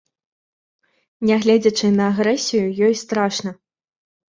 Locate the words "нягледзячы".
1.31-1.93